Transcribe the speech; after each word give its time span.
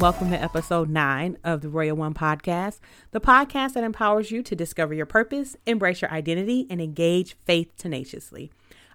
welcome 0.00 0.30
to 0.30 0.42
episode 0.42 0.88
nine 0.88 1.36
of 1.44 1.60
the 1.60 1.68
Royal 1.68 1.94
One 1.94 2.14
podcast, 2.14 2.80
the 3.10 3.20
podcast 3.20 3.74
that 3.74 3.84
empowers 3.84 4.30
you 4.30 4.42
to 4.42 4.56
discover 4.56 4.94
your 4.94 5.04
purpose, 5.04 5.58
embrace 5.66 6.00
your 6.00 6.10
identity, 6.10 6.66
and 6.70 6.80
engage 6.80 7.36
faith 7.44 7.76
tenaciously. 7.76 8.50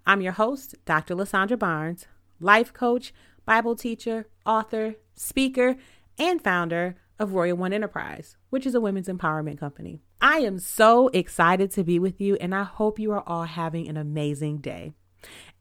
I'm 0.07 0.21
your 0.21 0.31
host, 0.31 0.73
Dr. 0.83 1.13
LaSondra 1.13 1.59
Barnes, 1.59 2.07
life 2.39 2.73
coach, 2.73 3.13
Bible 3.45 3.75
teacher, 3.75 4.25
author, 4.47 4.95
speaker, 5.13 5.75
and 6.17 6.43
founder 6.43 6.95
of 7.19 7.35
Royal 7.35 7.55
One 7.55 7.71
Enterprise, 7.71 8.35
which 8.49 8.65
is 8.65 8.73
a 8.73 8.81
women's 8.81 9.07
empowerment 9.07 9.59
company. 9.59 10.01
I 10.19 10.39
am 10.39 10.57
so 10.57 11.09
excited 11.09 11.69
to 11.73 11.83
be 11.83 11.99
with 11.99 12.19
you, 12.19 12.35
and 12.37 12.55
I 12.55 12.63
hope 12.63 12.97
you 12.97 13.11
are 13.11 13.23
all 13.27 13.43
having 13.43 13.87
an 13.87 13.95
amazing 13.95 14.57
day. 14.57 14.95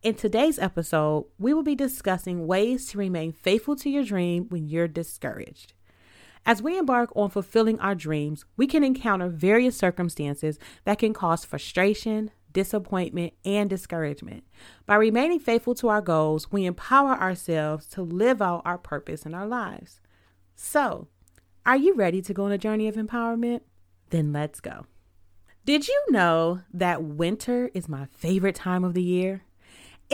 In 0.04 0.14
today's 0.14 0.58
episode, 0.58 1.24
we 1.38 1.54
will 1.54 1.62
be 1.62 1.74
discussing 1.74 2.46
ways 2.46 2.86
to 2.88 2.98
remain 2.98 3.32
faithful 3.32 3.74
to 3.76 3.88
your 3.88 4.04
dream 4.04 4.50
when 4.50 4.68
you're 4.68 4.86
discouraged. 4.86 5.72
As 6.44 6.60
we 6.60 6.76
embark 6.76 7.10
on 7.16 7.30
fulfilling 7.30 7.80
our 7.80 7.94
dreams, 7.94 8.44
we 8.54 8.66
can 8.66 8.84
encounter 8.84 9.28
various 9.28 9.78
circumstances 9.78 10.58
that 10.84 10.98
can 10.98 11.14
cause 11.14 11.46
frustration, 11.46 12.30
disappointment, 12.52 13.32
and 13.46 13.70
discouragement. 13.70 14.44
By 14.84 14.96
remaining 14.96 15.40
faithful 15.40 15.74
to 15.76 15.88
our 15.88 16.02
goals, 16.02 16.52
we 16.52 16.66
empower 16.66 17.12
ourselves 17.12 17.86
to 17.86 18.02
live 18.02 18.42
out 18.42 18.60
our 18.66 18.76
purpose 18.76 19.24
in 19.24 19.32
our 19.32 19.46
lives. 19.46 20.02
So, 20.54 21.08
are 21.64 21.78
you 21.78 21.94
ready 21.94 22.20
to 22.20 22.34
go 22.34 22.44
on 22.44 22.52
a 22.52 22.58
journey 22.58 22.88
of 22.88 22.96
empowerment? 22.96 23.62
Then 24.10 24.34
let's 24.34 24.60
go. 24.60 24.84
Did 25.64 25.88
you 25.88 25.98
know 26.10 26.60
that 26.74 27.02
winter 27.02 27.70
is 27.72 27.88
my 27.88 28.04
favorite 28.04 28.56
time 28.56 28.84
of 28.84 28.92
the 28.92 29.02
year? 29.02 29.44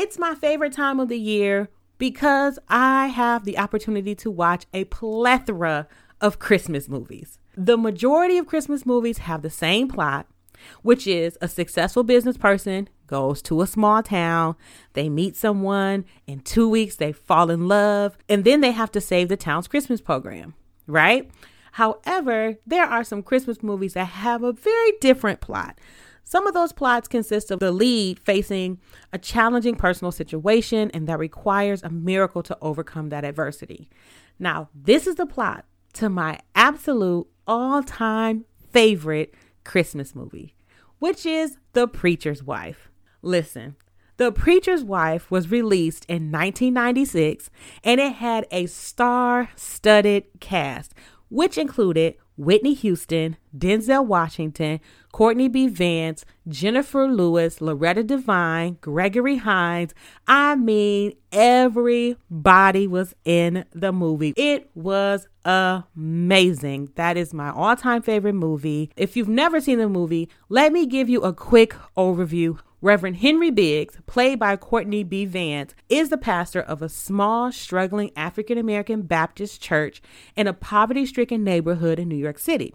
It's 0.02 0.18
my 0.18 0.34
favorite 0.34 0.72
time 0.72 0.98
of 0.98 1.10
the 1.10 1.18
year 1.18 1.68
because 1.98 2.58
I 2.70 3.08
have 3.08 3.44
the 3.44 3.58
opportunity 3.58 4.14
to 4.14 4.30
watch 4.30 4.64
a 4.72 4.84
plethora 4.84 5.88
of 6.22 6.38
Christmas 6.38 6.88
movies. 6.88 7.38
The 7.54 7.76
majority 7.76 8.38
of 8.38 8.46
Christmas 8.46 8.86
movies 8.86 9.18
have 9.18 9.42
the 9.42 9.50
same 9.50 9.88
plot, 9.88 10.26
which 10.80 11.06
is 11.06 11.36
a 11.42 11.48
successful 11.48 12.02
business 12.02 12.38
person 12.38 12.88
goes 13.08 13.42
to 13.42 13.60
a 13.60 13.66
small 13.66 14.02
town, 14.02 14.56
they 14.94 15.10
meet 15.10 15.36
someone, 15.36 16.06
in 16.26 16.40
2 16.40 16.66
weeks 16.66 16.96
they 16.96 17.12
fall 17.12 17.50
in 17.50 17.68
love, 17.68 18.16
and 18.26 18.44
then 18.44 18.62
they 18.62 18.70
have 18.70 18.90
to 18.92 19.02
save 19.02 19.28
the 19.28 19.36
town's 19.36 19.68
Christmas 19.68 20.00
program, 20.00 20.54
right? 20.86 21.30
However, 21.72 22.56
there 22.66 22.86
are 22.86 23.04
some 23.04 23.22
Christmas 23.22 23.62
movies 23.62 23.92
that 23.92 24.06
have 24.06 24.42
a 24.42 24.54
very 24.54 24.92
different 24.98 25.42
plot. 25.42 25.78
Some 26.30 26.46
of 26.46 26.54
those 26.54 26.70
plots 26.70 27.08
consist 27.08 27.50
of 27.50 27.58
the 27.58 27.72
lead 27.72 28.20
facing 28.20 28.78
a 29.12 29.18
challenging 29.18 29.74
personal 29.74 30.12
situation 30.12 30.88
and 30.94 31.08
that 31.08 31.18
requires 31.18 31.82
a 31.82 31.90
miracle 31.90 32.44
to 32.44 32.56
overcome 32.62 33.08
that 33.08 33.24
adversity. 33.24 33.90
Now, 34.38 34.68
this 34.72 35.08
is 35.08 35.16
the 35.16 35.26
plot 35.26 35.64
to 35.94 36.08
my 36.08 36.38
absolute 36.54 37.26
all 37.48 37.82
time 37.82 38.44
favorite 38.70 39.34
Christmas 39.64 40.14
movie, 40.14 40.54
which 41.00 41.26
is 41.26 41.56
The 41.72 41.88
Preacher's 41.88 42.44
Wife. 42.44 42.92
Listen, 43.22 43.74
The 44.16 44.30
Preacher's 44.30 44.84
Wife 44.84 45.32
was 45.32 45.50
released 45.50 46.04
in 46.04 46.30
1996 46.30 47.50
and 47.82 48.00
it 48.00 48.12
had 48.12 48.46
a 48.52 48.66
star 48.66 49.50
studded 49.56 50.26
cast, 50.38 50.94
which 51.28 51.58
included 51.58 52.14
Whitney 52.40 52.72
Houston, 52.72 53.36
Denzel 53.54 54.06
Washington, 54.06 54.80
Courtney 55.12 55.46
B. 55.46 55.68
Vance, 55.68 56.24
Jennifer 56.48 57.06
Lewis, 57.06 57.60
Loretta 57.60 58.02
Devine, 58.02 58.78
Gregory 58.80 59.36
Hines. 59.36 59.92
I 60.26 60.54
mean, 60.54 61.12
everybody 61.32 62.86
was 62.86 63.14
in 63.26 63.66
the 63.72 63.92
movie. 63.92 64.32
It 64.38 64.70
was 64.74 65.28
amazing. 65.44 66.88
That 66.94 67.18
is 67.18 67.34
my 67.34 67.50
all 67.50 67.76
time 67.76 68.00
favorite 68.00 68.32
movie. 68.32 68.90
If 68.96 69.18
you've 69.18 69.28
never 69.28 69.60
seen 69.60 69.78
the 69.78 69.88
movie, 69.88 70.30
let 70.48 70.72
me 70.72 70.86
give 70.86 71.10
you 71.10 71.20
a 71.20 71.34
quick 71.34 71.74
overview 71.94 72.58
Reverend 72.82 73.18
Henry 73.18 73.50
Biggs, 73.50 73.98
played 74.06 74.38
by 74.38 74.56
Courtney 74.56 75.04
B. 75.04 75.26
Vance, 75.26 75.74
is 75.90 76.08
the 76.08 76.16
pastor 76.16 76.62
of 76.62 76.80
a 76.80 76.88
small, 76.88 77.52
struggling 77.52 78.10
African 78.16 78.56
American 78.56 79.02
Baptist 79.02 79.60
church 79.60 80.00
in 80.34 80.46
a 80.46 80.54
poverty 80.54 81.04
stricken 81.04 81.44
neighborhood 81.44 81.98
in 81.98 82.08
New 82.08 82.16
York 82.16 82.38
City. 82.38 82.74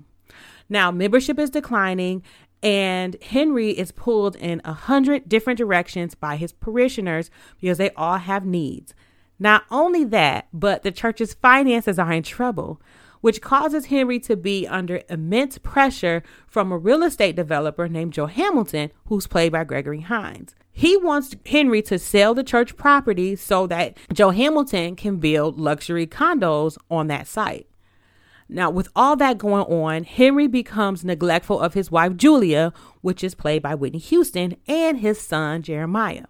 Now, 0.70 0.92
membership 0.92 1.40
is 1.40 1.50
declining, 1.50 2.22
and 2.62 3.16
Henry 3.24 3.72
is 3.72 3.92
pulled 3.92 4.36
in 4.36 4.62
a 4.64 4.74
hundred 4.74 5.28
different 5.28 5.58
directions 5.58 6.14
by 6.14 6.36
his 6.36 6.54
parishioners 6.54 7.32
because 7.60 7.80
they 7.80 7.90
all 7.92 8.18
have 8.18 8.46
needs. 8.46 8.94
Not 9.40 9.64
only 9.72 10.04
that, 10.04 10.48
but 10.54 10.84
the 10.84 10.92
church's 10.92 11.34
finances 11.34 11.98
are 11.98 12.12
in 12.12 12.22
trouble 12.22 12.80
which 13.26 13.42
causes 13.42 13.88
Henry 13.88 14.20
to 14.20 14.36
be 14.36 14.68
under 14.68 15.02
immense 15.10 15.58
pressure 15.58 16.22
from 16.46 16.72
a 16.72 16.78
real 16.78 17.02
estate 17.02 17.36
developer 17.36 17.90
named 17.90 18.14
Joe 18.14 18.28
Hamilton, 18.28 18.92
who's 19.08 19.26
played 19.26 19.52
by 19.52 19.64
Gregory 19.64 20.02
Hines. 20.02 20.54
He 20.72 20.96
wants 20.96 21.36
Henry 21.44 21.82
to 21.82 21.98
sell 21.98 22.36
the 22.36 22.44
church 22.44 22.78
property 22.78 23.36
so 23.36 23.66
that 23.66 23.98
Joe 24.14 24.30
Hamilton 24.30 24.96
can 24.96 25.18
build 25.18 25.60
luxury 25.60 26.06
condos 26.06 26.78
on 26.92 27.08
that 27.08 27.26
site. 27.26 27.68
Now, 28.48 28.70
with 28.70 28.90
all 28.96 29.16
that 29.16 29.40
going 29.40 29.66
on, 29.66 30.04
Henry 30.04 30.46
becomes 30.46 31.04
neglectful 31.04 31.60
of 31.60 31.74
his 31.74 31.90
wife 31.90 32.16
Julia, 32.18 32.74
which 33.02 33.24
is 33.24 33.34
played 33.34 33.64
by 33.64 33.74
Whitney 33.74 33.98
Houston, 33.98 34.56
and 34.68 35.00
his 35.00 35.20
son 35.20 35.64
Jeremiah. 35.64 36.26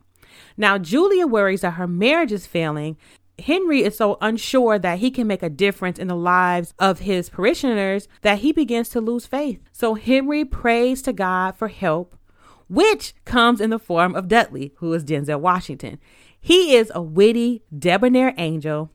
Now, 0.56 0.78
Julia 0.78 1.28
worries 1.28 1.60
that 1.60 1.72
her 1.72 1.88
marriage 1.88 2.32
is 2.32 2.48
failing 2.48 2.96
Henry 3.40 3.84
is 3.84 3.98
so 3.98 4.18
unsure 4.22 4.80
that 4.80 5.00
he 5.00 5.12
can 5.12 5.28
make 5.28 5.44
a 5.44 5.50
difference 5.50 6.00
in 6.00 6.08
the 6.08 6.16
lives 6.16 6.74
of 6.80 7.00
his 7.00 7.30
parishioners 7.30 8.08
that 8.22 8.40
he 8.40 8.52
begins 8.52 8.90
to 8.90 9.02
lose 9.02 9.26
faith. 9.26 9.60
So 9.72 9.96
Henry 9.96 10.46
prays 10.46 11.02
to 11.04 11.14
God 11.14 11.56
for 11.56 11.68
help, 11.68 12.16
which 12.70 13.14
comes 13.26 13.60
in 13.60 13.70
the 13.70 13.80
form 13.80 14.16
of 14.16 14.28
Dudley, 14.28 14.74
who 14.78 14.94
is 14.94 15.04
Denzel 15.04 15.40
Washington. 15.40 16.00
He 16.40 16.76
is 16.76 16.92
a 16.96 17.02
witty, 17.02 17.64
debonair 17.78 18.34
angel. 18.38 18.92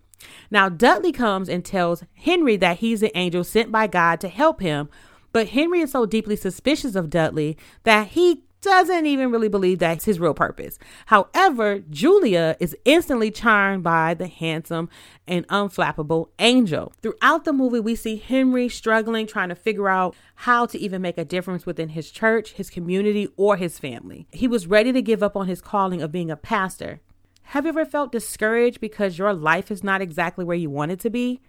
Now, 0.50 0.68
Dudley 0.68 1.12
comes 1.12 1.48
and 1.48 1.64
tells 1.64 2.04
Henry 2.14 2.56
that 2.56 2.78
he's 2.78 3.02
an 3.02 3.10
angel 3.14 3.44
sent 3.44 3.72
by 3.72 3.86
God 3.86 4.20
to 4.20 4.28
help 4.28 4.60
him, 4.60 4.88
but 5.32 5.48
Henry 5.48 5.80
is 5.80 5.92
so 5.92 6.06
deeply 6.06 6.36
suspicious 6.36 6.94
of 6.94 7.10
Dudley 7.10 7.56
that 7.84 8.08
he 8.08 8.44
doesn't 8.62 9.06
even 9.06 9.30
really 9.30 9.48
believe 9.48 9.78
that's 9.78 10.04
his 10.04 10.20
real 10.20 10.34
purpose. 10.34 10.78
However, 11.06 11.80
Julia 11.90 12.56
is 12.60 12.76
instantly 12.84 13.30
charmed 13.30 13.82
by 13.82 14.14
the 14.14 14.26
handsome 14.26 14.88
and 15.26 15.46
unflappable 15.48 16.28
Angel. 16.38 16.92
Throughout 17.02 17.44
the 17.44 17.52
movie, 17.52 17.80
we 17.80 17.94
see 17.94 18.16
Henry 18.16 18.68
struggling, 18.68 19.26
trying 19.26 19.48
to 19.48 19.54
figure 19.54 19.88
out 19.88 20.14
how 20.34 20.66
to 20.66 20.78
even 20.78 21.02
make 21.02 21.18
a 21.18 21.24
difference 21.24 21.66
within 21.66 21.90
his 21.90 22.10
church, 22.10 22.52
his 22.52 22.70
community, 22.70 23.28
or 23.36 23.56
his 23.56 23.78
family. 23.78 24.26
He 24.32 24.48
was 24.48 24.66
ready 24.66 24.92
to 24.92 25.02
give 25.02 25.22
up 25.22 25.36
on 25.36 25.46
his 25.46 25.60
calling 25.60 26.02
of 26.02 26.12
being 26.12 26.30
a 26.30 26.36
pastor. 26.36 27.00
Have 27.42 27.64
you 27.64 27.70
ever 27.70 27.84
felt 27.84 28.12
discouraged 28.12 28.80
because 28.80 29.18
your 29.18 29.34
life 29.34 29.70
is 29.70 29.82
not 29.82 30.00
exactly 30.00 30.44
where 30.44 30.56
you 30.56 30.70
want 30.70 30.92
it 30.92 31.00
to 31.00 31.10
be? 31.10 31.40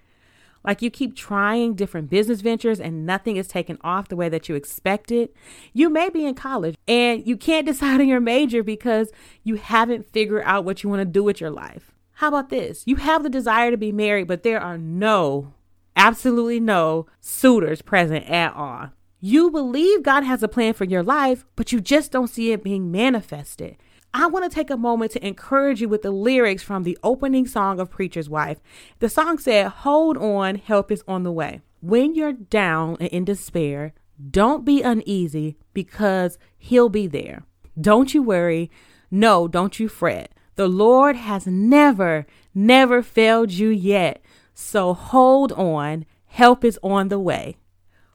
Like 0.64 0.82
you 0.82 0.90
keep 0.92 1.16
trying 1.16 1.74
different 1.74 2.10
business 2.10 2.42
ventures 2.42 2.80
and 2.80 3.06
nothing 3.06 3.38
is 3.38 3.48
taken 3.48 3.78
off 3.82 4.10
the 4.10 4.16
way 4.16 4.30
that 4.30 4.48
you 4.48 4.56
expected. 4.56 5.30
You 5.74 5.90
may 5.90 6.10
be 6.10 6.26
in 6.26 6.36
college 6.36 6.76
and 6.88 7.26
you 7.26 7.38
can't 7.38 7.66
decide 7.72 8.00
on 8.00 8.08
your 8.08 8.20
major 8.20 8.64
because 8.64 9.12
you 9.44 9.56
haven't 9.56 10.12
figured 10.12 10.44
out 10.46 10.66
what 10.66 10.84
you 10.84 10.90
want 10.90 11.02
to 11.02 11.06
do 11.06 11.24
with 11.24 11.42
your 11.42 11.52
life. 11.52 11.92
How 12.14 12.28
about 12.28 12.50
this? 12.50 12.84
You 12.86 12.98
have 12.98 13.24
the 13.24 13.30
desire 13.30 13.72
to 13.72 13.78
be 13.78 13.92
married, 13.92 14.28
but 14.28 14.44
there 14.44 14.62
are 14.62 14.78
no, 14.78 15.54
absolutely 15.96 16.60
no 16.60 17.08
suitors 17.20 17.82
present 17.82 18.30
at 18.30 18.54
all. 18.54 18.90
You 19.20 19.50
believe 19.52 20.04
God 20.04 20.24
has 20.24 20.44
a 20.44 20.48
plan 20.48 20.74
for 20.74 20.84
your 20.84 21.04
life, 21.04 21.46
but 21.56 21.72
you 21.72 21.80
just 21.80 22.12
don't 22.12 22.28
see 22.28 22.52
it 22.52 22.64
being 22.64 22.92
manifested. 22.92 23.78
I 24.14 24.28
want 24.28 24.50
to 24.50 24.54
take 24.54 24.70
a 24.70 24.78
moment 24.78 25.12
to 25.14 25.26
encourage 25.26 25.80
you 25.80 25.88
with 25.88 26.02
the 26.02 26.12
lyrics 26.12 26.64
from 26.64 26.84
the 26.84 26.98
opening 27.02 27.48
song 27.48 27.80
of 27.80 27.90
Preacher's 27.90 28.30
Wife. 28.30 28.60
The 29.00 29.08
song 29.08 29.38
said, 29.38 29.68
Hold 29.68 30.18
on, 30.18 30.56
help 30.56 30.92
is 30.92 31.04
on 31.08 31.24
the 31.24 31.32
way. 31.32 31.62
When 31.80 32.14
you're 32.14 32.34
down 32.34 32.98
and 33.00 33.10
in 33.10 33.24
despair, 33.26 33.94
don't 34.30 34.66
be 34.66 34.82
uneasy 34.82 35.58
because 35.74 36.38
He'll 36.58 36.90
be 36.90 37.08
there. 37.08 37.44
Don't 37.80 38.14
you 38.14 38.22
worry. 38.22 38.70
No, 39.10 39.48
don't 39.48 39.80
you 39.80 39.88
fret. 39.88 40.34
The 40.56 40.68
Lord 40.68 41.16
has 41.16 41.48
never, 41.48 42.28
never 42.54 43.02
failed 43.02 43.52
you 43.52 43.70
yet. 43.70 44.22
So 44.54 44.94
hold 44.94 45.54
on, 45.54 46.06
help 46.26 46.66
is 46.66 46.78
on 46.84 47.08
the 47.08 47.20
way. 47.20 47.58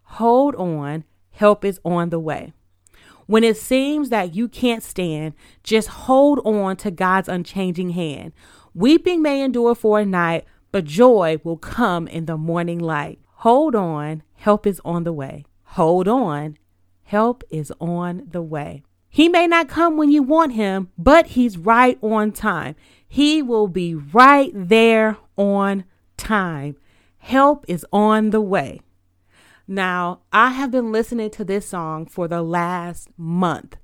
Hold 0.03 0.55
on, 0.57 1.05
help 1.31 1.65
is 1.65 1.81
on 1.85 2.11
the 2.11 2.21
way. 2.21 2.53
When 3.27 3.43
it 3.43 3.57
seems 3.57 4.09
that 4.11 4.35
you 4.35 4.49
can't 4.49 4.83
stand, 4.83 5.35
just 5.63 5.89
hold 5.89 6.41
on 6.45 6.77
to 6.77 6.91
God's 6.91 7.29
unchanging 7.29 7.91
hand. 7.91 8.33
Weeping 8.75 9.21
may 9.21 9.43
endure 9.43 9.75
for 9.75 9.99
a 9.99 10.07
night, 10.07 10.45
but 10.71 10.85
joy 10.85 11.39
will 11.43 11.57
come 11.57 12.07
in 12.07 12.27
the 12.27 12.37
morning 12.37 12.79
light. 12.79 13.19
Hold 13.41 13.75
on, 13.75 14.23
help 14.35 14.67
is 14.67 14.81
on 14.85 15.05
the 15.05 15.13
way. 15.13 15.45
Hold 15.71 16.07
on, 16.07 16.57
help 17.05 17.43
is 17.51 17.73
on 17.81 18.23
the 18.31 18.43
way. 18.43 18.83
He 19.09 19.29
may 19.29 19.47
not 19.47 19.69
come 19.69 19.97
when 19.97 20.11
you 20.11 20.23
want 20.23 20.53
him, 20.53 20.91
but 20.99 21.29
he's 21.29 21.57
right 21.59 21.99
on 22.03 22.33
time. 22.33 22.77
He 23.09 23.43
will 23.43 23.67
be 23.67 23.95
right 23.95 24.53
there 24.55 25.17
on 25.37 25.85
time. 26.17 26.77
Help 27.19 27.65
is 27.67 27.85
on 27.93 28.31
the 28.31 28.41
way. 28.41 28.81
Now, 29.69 30.21
I 30.33 30.51
have 30.51 30.71
been 30.71 30.93
listening 30.93 31.31
to 31.31 31.45
this 31.45 31.69
song 31.69 32.07
for 32.07 32.29
the 32.29 32.43
last 32.43 33.09
month. 33.17 33.77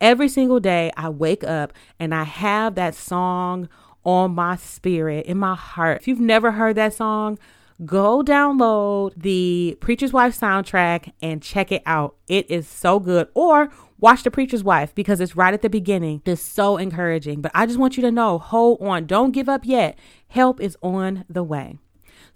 Every 0.00 0.28
single 0.28 0.60
day, 0.60 0.90
I 0.96 1.10
wake 1.10 1.44
up 1.44 1.72
and 2.00 2.14
I 2.14 2.24
have 2.24 2.74
that 2.76 2.94
song 2.94 3.68
on 4.02 4.34
my 4.34 4.56
spirit, 4.56 5.26
in 5.26 5.36
my 5.36 5.54
heart. 5.54 6.00
If 6.00 6.08
you've 6.08 6.20
never 6.20 6.52
heard 6.52 6.76
that 6.76 6.94
song, 6.94 7.38
go 7.84 8.22
download 8.22 9.12
the 9.16 9.76
Preacher's 9.80 10.12
Wife 10.12 10.38
soundtrack 10.38 11.12
and 11.20 11.42
check 11.42 11.70
it 11.70 11.82
out. 11.84 12.16
It 12.28 12.50
is 12.50 12.66
so 12.66 12.98
good. 12.98 13.28
Or 13.34 13.70
watch 13.98 14.22
The 14.22 14.30
Preacher's 14.30 14.64
Wife 14.64 14.94
because 14.94 15.20
it's 15.20 15.36
right 15.36 15.52
at 15.52 15.60
the 15.60 15.68
beginning. 15.68 16.22
It's 16.24 16.40
so 16.40 16.78
encouraging. 16.78 17.42
But 17.42 17.52
I 17.54 17.66
just 17.66 17.78
want 17.78 17.96
you 17.98 18.02
to 18.02 18.10
know 18.10 18.38
hold 18.38 18.80
on, 18.80 19.06
don't 19.06 19.32
give 19.32 19.48
up 19.48 19.66
yet. 19.66 19.98
Help 20.28 20.60
is 20.60 20.78
on 20.82 21.24
the 21.28 21.42
way. 21.42 21.78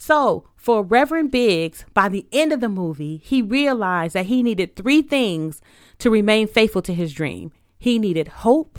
So, 0.02 0.48
for 0.56 0.82
Reverend 0.82 1.30
Biggs, 1.30 1.84
by 1.92 2.08
the 2.08 2.26
end 2.32 2.54
of 2.54 2.60
the 2.60 2.70
movie, 2.70 3.18
he 3.22 3.42
realized 3.42 4.14
that 4.14 4.26
he 4.26 4.42
needed 4.42 4.74
three 4.74 5.02
things 5.02 5.60
to 5.98 6.08
remain 6.08 6.48
faithful 6.48 6.80
to 6.82 6.94
his 6.94 7.12
dream. 7.12 7.52
He 7.78 7.98
needed 7.98 8.28
hope, 8.28 8.78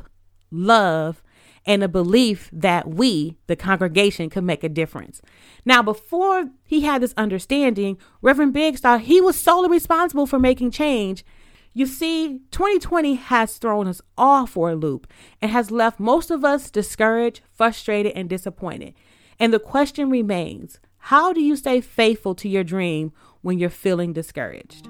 love, 0.50 1.22
and 1.64 1.84
a 1.84 1.88
belief 1.88 2.50
that 2.52 2.90
we, 2.90 3.38
the 3.46 3.56
congregation, 3.56 4.32
could 4.32 4.44
make 4.44 4.64
a 4.64 4.70
difference. 4.70 5.22
Now, 5.64 5.84
before 5.84 6.50
he 6.66 6.82
had 6.82 7.04
this 7.04 7.14
understanding, 7.16 8.00
Reverend 8.24 8.54
Biggs 8.54 8.82
thought 8.82 9.02
he 9.02 9.22
was 9.22 9.40
solely 9.40 9.70
responsible 9.70 10.26
for 10.26 10.40
making 10.40 10.72
change. 10.72 11.24
You 11.72 11.86
see, 11.86 12.40
2020 12.50 13.14
has 13.14 13.58
thrown 13.58 13.88
us 13.88 14.02
all 14.18 14.48
for 14.48 14.72
a 14.72 14.76
loop 14.76 15.06
and 15.40 15.52
has 15.52 15.70
left 15.70 16.00
most 16.00 16.32
of 16.32 16.44
us 16.44 16.72
discouraged, 16.72 17.42
frustrated, 17.54 18.14
and 18.14 18.28
disappointed. 18.28 18.96
And 19.40 19.54
the 19.54 19.60
question 19.60 20.10
remains 20.10 20.80
how 21.06 21.34
do 21.34 21.42
you 21.42 21.56
stay 21.56 21.82
faithful 21.82 22.36
to 22.36 22.48
your 22.48 22.64
dream 22.64 23.12
when 23.42 23.58
you're 23.58 23.70
feeling 23.70 24.14
discouraged? 24.14 24.88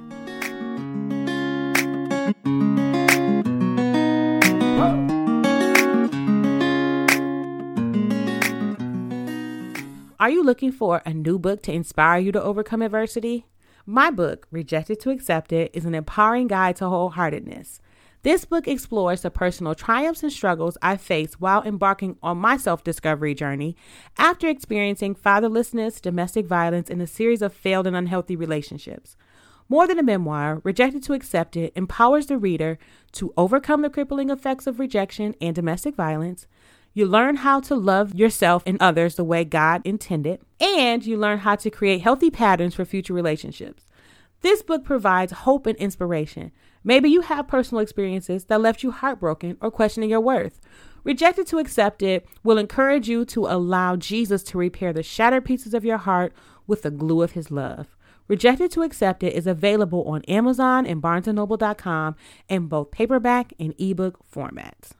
Are 10.19 10.29
you 10.29 10.43
looking 10.43 10.71
for 10.71 11.01
a 11.05 11.13
new 11.13 11.39
book 11.39 11.63
to 11.63 11.71
inspire 11.71 12.19
you 12.19 12.31
to 12.33 12.43
overcome 12.43 12.81
adversity? 12.81 13.45
My 13.85 14.11
book, 14.11 14.47
Rejected 14.51 14.99
to 14.99 15.09
Accepted, 15.09 15.71
is 15.73 15.85
an 15.85 15.95
empowering 15.95 16.47
guide 16.47 16.75
to 16.75 16.83
wholeheartedness. 16.83 17.79
This 18.23 18.45
book 18.45 18.67
explores 18.67 19.23
the 19.23 19.31
personal 19.31 19.73
triumphs 19.73 20.21
and 20.21 20.31
struggles 20.31 20.77
I 20.79 20.95
faced 20.97 21.41
while 21.41 21.63
embarking 21.63 22.17
on 22.21 22.37
my 22.37 22.55
self 22.55 22.83
discovery 22.83 23.33
journey 23.33 23.75
after 24.15 24.47
experiencing 24.47 25.15
fatherlessness, 25.15 25.99
domestic 25.99 26.45
violence, 26.45 26.91
and 26.91 27.01
a 27.01 27.07
series 27.07 27.41
of 27.41 27.51
failed 27.51 27.87
and 27.87 27.95
unhealthy 27.95 28.35
relationships. 28.35 29.17
More 29.67 29.87
than 29.87 29.97
a 29.97 30.03
memoir, 30.03 30.61
Rejected 30.63 31.01
to 31.03 31.13
Accepted 31.13 31.71
empowers 31.75 32.27
the 32.27 32.37
reader 32.37 32.77
to 33.13 33.33
overcome 33.37 33.81
the 33.81 33.89
crippling 33.89 34.29
effects 34.29 34.67
of 34.67 34.79
rejection 34.79 35.33
and 35.41 35.55
domestic 35.55 35.95
violence. 35.95 36.45
You 36.93 37.07
learn 37.07 37.37
how 37.37 37.61
to 37.61 37.75
love 37.75 38.13
yourself 38.13 38.61
and 38.67 38.77
others 38.79 39.15
the 39.15 39.23
way 39.23 39.45
God 39.45 39.81
intended, 39.83 40.41
and 40.59 41.03
you 41.03 41.17
learn 41.17 41.39
how 41.39 41.55
to 41.55 41.69
create 41.71 42.01
healthy 42.01 42.29
patterns 42.29 42.75
for 42.75 42.85
future 42.85 43.13
relationships. 43.13 43.87
This 44.41 44.63
book 44.63 44.83
provides 44.83 45.31
hope 45.31 45.67
and 45.67 45.77
inspiration. 45.77 46.51
Maybe 46.83 47.09
you 47.09 47.21
have 47.21 47.47
personal 47.47 47.81
experiences 47.81 48.45
that 48.45 48.61
left 48.61 48.81
you 48.81 48.89
heartbroken 48.89 49.57
or 49.61 49.69
questioning 49.69 50.09
your 50.09 50.19
worth. 50.19 50.59
Rejected 51.03 51.45
to 51.47 51.59
Accepted 51.59 52.23
will 52.43 52.57
encourage 52.57 53.07
you 53.07 53.23
to 53.25 53.45
allow 53.45 53.95
Jesus 53.95 54.41
to 54.43 54.57
repair 54.57 54.93
the 54.93 55.03
shattered 55.03 55.45
pieces 55.45 55.73
of 55.73 55.85
your 55.85 55.97
heart 55.97 56.33
with 56.65 56.81
the 56.81 56.91
glue 56.91 57.21
of 57.21 57.31
his 57.31 57.51
love. 57.51 57.95
Rejected 58.27 58.71
to 58.71 58.81
Accepted 58.81 59.33
is 59.33 59.45
available 59.45 60.03
on 60.05 60.23
Amazon 60.23 60.85
and 60.87 61.01
BarnesandNoble.com 61.01 62.15
in 62.49 62.67
both 62.67 62.91
paperback 62.91 63.53
and 63.59 63.75
ebook 63.77 64.19
formats. 64.31 64.93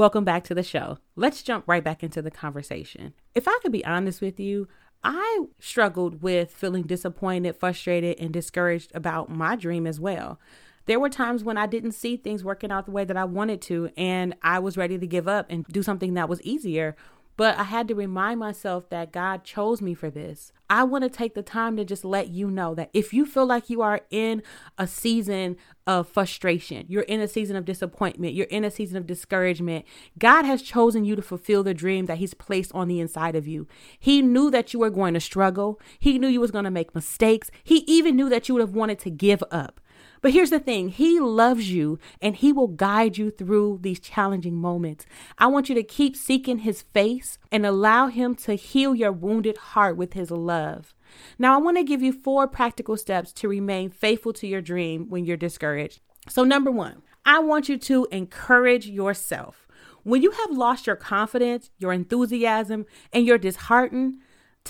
Welcome 0.00 0.24
back 0.24 0.44
to 0.44 0.54
the 0.54 0.62
show. 0.62 0.96
Let's 1.14 1.42
jump 1.42 1.68
right 1.68 1.84
back 1.84 2.02
into 2.02 2.22
the 2.22 2.30
conversation. 2.30 3.12
If 3.34 3.46
I 3.46 3.58
could 3.60 3.70
be 3.70 3.84
honest 3.84 4.22
with 4.22 4.40
you, 4.40 4.66
I 5.04 5.44
struggled 5.58 6.22
with 6.22 6.52
feeling 6.52 6.84
disappointed, 6.84 7.54
frustrated, 7.56 8.18
and 8.18 8.32
discouraged 8.32 8.92
about 8.94 9.28
my 9.28 9.56
dream 9.56 9.86
as 9.86 10.00
well. 10.00 10.40
There 10.86 10.98
were 10.98 11.10
times 11.10 11.44
when 11.44 11.58
I 11.58 11.66
didn't 11.66 11.92
see 11.92 12.16
things 12.16 12.42
working 12.42 12.72
out 12.72 12.86
the 12.86 12.92
way 12.92 13.04
that 13.04 13.18
I 13.18 13.24
wanted 13.24 13.60
to, 13.60 13.90
and 13.94 14.34
I 14.42 14.58
was 14.58 14.78
ready 14.78 14.96
to 14.98 15.06
give 15.06 15.28
up 15.28 15.44
and 15.50 15.66
do 15.66 15.82
something 15.82 16.14
that 16.14 16.30
was 16.30 16.40
easier 16.40 16.96
but 17.40 17.56
I 17.56 17.62
had 17.62 17.88
to 17.88 17.94
remind 17.94 18.38
myself 18.38 18.90
that 18.90 19.12
God 19.12 19.44
chose 19.44 19.80
me 19.80 19.94
for 19.94 20.10
this. 20.10 20.52
I 20.68 20.84
want 20.84 21.04
to 21.04 21.08
take 21.08 21.32
the 21.32 21.42
time 21.42 21.74
to 21.78 21.86
just 21.86 22.04
let 22.04 22.28
you 22.28 22.50
know 22.50 22.74
that 22.74 22.90
if 22.92 23.14
you 23.14 23.24
feel 23.24 23.46
like 23.46 23.70
you 23.70 23.80
are 23.80 24.02
in 24.10 24.42
a 24.76 24.86
season 24.86 25.56
of 25.86 26.06
frustration, 26.06 26.84
you're 26.86 27.04
in 27.04 27.18
a 27.18 27.26
season 27.26 27.56
of 27.56 27.64
disappointment, 27.64 28.34
you're 28.34 28.44
in 28.48 28.62
a 28.62 28.70
season 28.70 28.98
of 28.98 29.06
discouragement, 29.06 29.86
God 30.18 30.44
has 30.44 30.60
chosen 30.60 31.06
you 31.06 31.16
to 31.16 31.22
fulfill 31.22 31.62
the 31.62 31.72
dream 31.72 32.04
that 32.04 32.18
He's 32.18 32.34
placed 32.34 32.72
on 32.74 32.88
the 32.88 33.00
inside 33.00 33.34
of 33.34 33.48
you. 33.48 33.66
He 33.98 34.20
knew 34.20 34.50
that 34.50 34.74
you 34.74 34.80
were 34.80 34.90
going 34.90 35.14
to 35.14 35.20
struggle, 35.20 35.80
He 35.98 36.18
knew 36.18 36.28
you 36.28 36.42
was 36.42 36.50
going 36.50 36.66
to 36.66 36.70
make 36.70 36.94
mistakes, 36.94 37.50
He 37.64 37.84
even 37.86 38.16
knew 38.16 38.28
that 38.28 38.50
you 38.50 38.54
would 38.54 38.60
have 38.60 38.74
wanted 38.74 38.98
to 38.98 39.10
give 39.10 39.42
up. 39.50 39.80
But 40.22 40.32
here's 40.32 40.50
the 40.50 40.60
thing 40.60 40.88
He 40.88 41.18
loves 41.18 41.70
you 41.70 41.98
and 42.20 42.36
He 42.36 42.52
will 42.52 42.68
guide 42.68 43.18
you 43.18 43.30
through 43.30 43.80
these 43.82 44.00
challenging 44.00 44.54
moments. 44.54 45.06
I 45.38 45.46
want 45.46 45.68
you 45.68 45.74
to 45.74 45.82
keep 45.82 46.16
seeking 46.16 46.58
His 46.58 46.82
face 46.82 47.38
and 47.50 47.64
allow 47.64 48.08
Him 48.08 48.34
to 48.36 48.54
heal 48.54 48.94
your 48.94 49.12
wounded 49.12 49.56
heart 49.56 49.96
with 49.96 50.12
His 50.12 50.30
love. 50.30 50.94
Now, 51.38 51.54
I 51.54 51.58
want 51.58 51.76
to 51.76 51.82
give 51.82 52.02
you 52.02 52.12
four 52.12 52.46
practical 52.46 52.96
steps 52.96 53.32
to 53.34 53.48
remain 53.48 53.90
faithful 53.90 54.32
to 54.34 54.46
your 54.46 54.60
dream 54.60 55.08
when 55.08 55.24
you're 55.24 55.36
discouraged. 55.36 56.00
So, 56.28 56.44
number 56.44 56.70
one, 56.70 57.02
I 57.24 57.40
want 57.40 57.68
you 57.68 57.78
to 57.78 58.06
encourage 58.12 58.86
yourself. 58.86 59.66
When 60.02 60.22
you 60.22 60.30
have 60.30 60.50
lost 60.50 60.86
your 60.86 60.96
confidence, 60.96 61.70
your 61.78 61.92
enthusiasm, 61.92 62.86
and 63.12 63.26
you're 63.26 63.38
disheartened, 63.38 64.20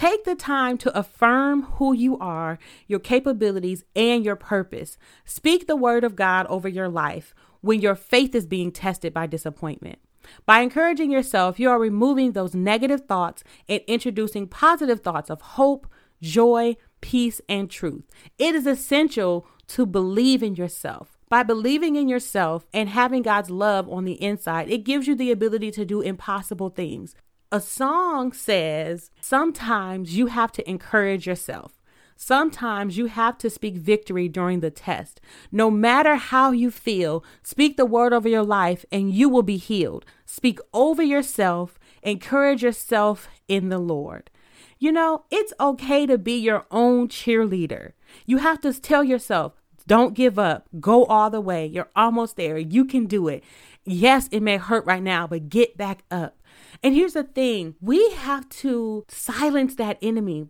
Take 0.01 0.25
the 0.25 0.35
time 0.35 0.79
to 0.79 0.99
affirm 0.99 1.65
who 1.75 1.93
you 1.93 2.17
are, 2.21 2.59
your 2.87 3.01
capabilities, 3.01 3.85
and 3.95 4.25
your 4.25 4.35
purpose. 4.35 4.97
Speak 5.27 5.67
the 5.67 5.77
word 5.77 6.05
of 6.05 6.17
God 6.17 6.47
over 6.47 6.67
your 6.67 6.89
life 6.89 7.35
when 7.61 7.83
your 7.83 7.95
faith 7.95 8.35
is 8.35 8.47
being 8.47 8.73
tested 8.73 9.13
by 9.13 9.27
disappointment. 9.27 9.99
By 10.47 10.61
encouraging 10.61 11.11
yourself, 11.11 11.61
you 11.61 11.69
are 11.69 11.79
removing 11.79 12.33
those 12.33 12.55
negative 12.55 13.03
thoughts 13.03 13.45
and 13.69 13.83
introducing 13.87 14.49
positive 14.49 15.01
thoughts 15.01 15.29
of 15.29 15.43
hope, 15.43 15.87
joy, 16.23 16.79
peace, 17.03 17.43
and 17.47 17.69
truth. 17.69 18.05
It 18.39 18.55
is 18.55 18.67
essential 18.67 19.47
to 19.67 19.85
believe 19.85 20.43
in 20.43 20.55
yourself. 20.55 21.19
By 21.29 21.43
believing 21.43 21.97
in 21.97 22.09
yourself 22.09 22.65
and 22.73 22.89
having 22.89 23.21
God's 23.21 23.51
love 23.51 23.87
on 23.87 24.07
the 24.07 24.15
inside, 24.15 24.71
it 24.71 24.85
gives 24.85 25.07
you 25.07 25.15
the 25.15 25.31
ability 25.31 25.71
to 25.73 25.85
do 25.85 26.01
impossible 26.01 26.71
things. 26.71 27.15
A 27.53 27.61
song 27.61 28.33
says 28.33 29.11
sometimes 29.21 30.17
you 30.17 30.27
have 30.27 30.53
to 30.53 30.71
encourage 30.71 31.27
yourself. 31.27 31.81
Sometimes 32.15 32.97
you 32.97 33.07
have 33.07 33.39
to 33.39 33.51
speak 33.51 33.75
victory 33.75 34.29
during 34.29 34.61
the 34.61 34.71
test. 34.71 35.21
No 35.51 35.69
matter 35.69 36.15
how 36.15 36.53
you 36.53 36.71
feel, 36.71 37.25
speak 37.43 37.77
the 37.77 37.87
word 37.87 38.13
over 38.13 38.29
your 38.29 38.45
life 38.45 38.85
and 38.93 39.13
you 39.13 39.29
will 39.29 39.43
be 39.43 39.57
healed. 39.57 40.05
Speak 40.27 40.61
over 40.73 41.03
yourself, 41.03 41.77
encourage 42.05 42.63
yourself 42.63 43.29
in 43.49 43.69
the 43.69 43.79
Lord. 43.79 44.31
You 44.79 44.93
know, 44.93 45.25
it's 45.31 45.53
okay 45.59 46.07
to 46.07 46.19
be 46.19 46.39
your 46.39 46.67
own 46.71 47.09
cheerleader. 47.09 47.93
You 48.27 48.37
have 48.39 48.61
to 48.61 48.73
tell 48.73 49.03
yourself, 49.03 49.55
don't 49.89 50.15
give 50.15 50.39
up. 50.39 50.69
Go 50.79 51.05
all 51.07 51.31
the 51.31 51.41
way. 51.41 51.67
You're 51.67 51.91
almost 51.97 52.37
there. 52.37 52.59
You 52.59 52.85
can 52.85 53.07
do 53.07 53.27
it. 53.27 53.43
Yes, 53.85 54.29
it 54.31 54.41
may 54.41 54.57
hurt 54.57 54.87
right 54.87 55.03
now, 55.03 55.27
but 55.27 55.49
get 55.49 55.77
back 55.77 56.05
up. 56.13 56.37
And 56.83 56.95
here's 56.95 57.15
the 57.15 57.25
thing 57.25 57.75
we 57.81 58.11
have 58.11 58.49
to 58.51 59.05
silence 59.09 59.75
that 59.77 59.99
enemy 60.03 60.47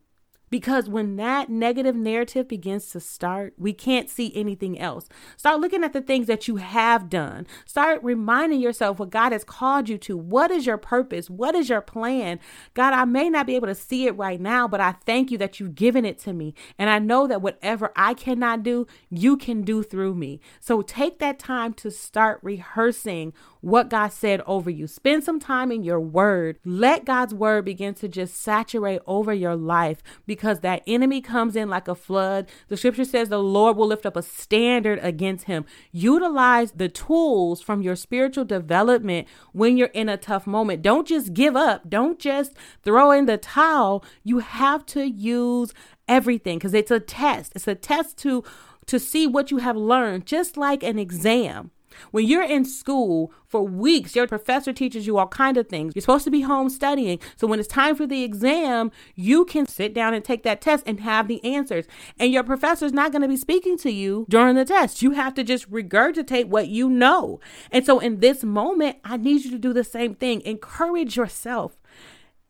because 0.50 0.88
when 0.88 1.16
that 1.16 1.48
negative 1.48 1.94
narrative 1.94 2.48
begins 2.48 2.90
to 2.90 3.00
start, 3.00 3.54
we 3.56 3.72
can't 3.72 4.10
see 4.10 4.32
anything 4.34 4.78
else. 4.78 5.08
Start 5.36 5.60
looking 5.60 5.84
at 5.84 5.92
the 5.92 6.00
things 6.00 6.26
that 6.26 6.48
you 6.48 6.56
have 6.56 7.08
done. 7.08 7.46
Start 7.64 8.02
reminding 8.02 8.60
yourself 8.60 8.98
what 8.98 9.10
God 9.10 9.30
has 9.30 9.44
called 9.44 9.88
you 9.88 9.96
to. 9.98 10.16
What 10.16 10.50
is 10.50 10.66
your 10.66 10.76
purpose? 10.76 11.30
What 11.30 11.54
is 11.54 11.68
your 11.68 11.80
plan? 11.80 12.40
God, 12.74 12.92
I 12.92 13.04
may 13.04 13.30
not 13.30 13.46
be 13.46 13.54
able 13.54 13.68
to 13.68 13.74
see 13.74 14.06
it 14.06 14.16
right 14.16 14.40
now, 14.40 14.66
but 14.66 14.80
I 14.80 14.92
thank 14.92 15.30
you 15.30 15.38
that 15.38 15.60
you've 15.60 15.76
given 15.76 16.04
it 16.04 16.18
to 16.20 16.32
me. 16.32 16.54
And 16.76 16.90
I 16.90 16.98
know 16.98 17.28
that 17.28 17.42
whatever 17.42 17.92
I 17.94 18.14
cannot 18.14 18.64
do, 18.64 18.88
you 19.08 19.36
can 19.36 19.62
do 19.62 19.84
through 19.84 20.16
me. 20.16 20.40
So 20.58 20.82
take 20.82 21.20
that 21.20 21.38
time 21.38 21.74
to 21.74 21.92
start 21.92 22.40
rehearsing 22.42 23.32
what 23.60 23.90
God 23.90 24.08
said 24.12 24.40
over 24.46 24.70
you. 24.70 24.86
Spend 24.86 25.24
some 25.24 25.40
time 25.40 25.70
in 25.70 25.82
your 25.82 26.00
word. 26.00 26.58
Let 26.64 27.04
God's 27.04 27.34
word 27.34 27.64
begin 27.64 27.94
to 27.94 28.08
just 28.08 28.36
saturate 28.36 29.00
over 29.06 29.32
your 29.32 29.56
life 29.56 30.02
because 30.26 30.60
that 30.60 30.82
enemy 30.86 31.20
comes 31.20 31.56
in 31.56 31.68
like 31.68 31.88
a 31.88 31.94
flood. 31.94 32.48
The 32.68 32.76
scripture 32.76 33.04
says 33.04 33.28
the 33.28 33.38
Lord 33.38 33.76
will 33.76 33.86
lift 33.86 34.06
up 34.06 34.16
a 34.16 34.22
standard 34.22 34.98
against 35.02 35.44
him. 35.44 35.64
Utilize 35.92 36.72
the 36.72 36.88
tools 36.88 37.60
from 37.60 37.82
your 37.82 37.96
spiritual 37.96 38.44
development 38.44 39.28
when 39.52 39.76
you're 39.76 39.88
in 39.88 40.08
a 40.08 40.16
tough 40.16 40.46
moment. 40.46 40.82
Don't 40.82 41.06
just 41.06 41.34
give 41.34 41.56
up. 41.56 41.88
Don't 41.88 42.18
just 42.18 42.54
throw 42.82 43.10
in 43.10 43.26
the 43.26 43.38
towel. 43.38 44.04
You 44.24 44.38
have 44.38 44.86
to 44.86 45.08
use 45.08 45.74
everything 46.08 46.58
because 46.58 46.74
it's 46.74 46.90
a 46.90 47.00
test. 47.00 47.52
It's 47.54 47.68
a 47.68 47.74
test 47.74 48.18
to 48.18 48.44
to 48.86 48.98
see 48.98 49.24
what 49.24 49.52
you 49.52 49.58
have 49.58 49.76
learned, 49.76 50.26
just 50.26 50.56
like 50.56 50.82
an 50.82 50.98
exam. 50.98 51.70
When 52.10 52.26
you're 52.26 52.42
in 52.42 52.64
school 52.64 53.32
for 53.46 53.62
weeks, 53.62 54.14
your 54.14 54.26
professor 54.26 54.72
teaches 54.72 55.06
you 55.06 55.18
all 55.18 55.28
kind 55.28 55.56
of 55.56 55.68
things. 55.68 55.94
You're 55.94 56.00
supposed 56.00 56.24
to 56.24 56.30
be 56.30 56.42
home 56.42 56.68
studying. 56.68 57.18
So 57.36 57.46
when 57.46 57.58
it's 57.58 57.68
time 57.68 57.96
for 57.96 58.06
the 58.06 58.22
exam, 58.22 58.90
you 59.14 59.44
can 59.44 59.66
sit 59.66 59.92
down 59.94 60.14
and 60.14 60.24
take 60.24 60.42
that 60.44 60.60
test 60.60 60.84
and 60.86 61.00
have 61.00 61.28
the 61.28 61.44
answers. 61.44 61.86
And 62.18 62.32
your 62.32 62.44
professor's 62.44 62.92
not 62.92 63.12
going 63.12 63.22
to 63.22 63.28
be 63.28 63.36
speaking 63.36 63.76
to 63.78 63.90
you 63.90 64.26
during 64.28 64.56
the 64.56 64.64
test. 64.64 65.02
You 65.02 65.12
have 65.12 65.34
to 65.34 65.44
just 65.44 65.70
regurgitate 65.70 66.46
what 66.46 66.68
you 66.68 66.88
know. 66.88 67.40
And 67.70 67.84
so 67.84 67.98
in 67.98 68.20
this 68.20 68.44
moment, 68.44 68.98
I 69.04 69.16
need 69.16 69.44
you 69.44 69.50
to 69.50 69.58
do 69.58 69.72
the 69.72 69.84
same 69.84 70.14
thing. 70.14 70.40
Encourage 70.42 71.16
yourself. 71.16 71.80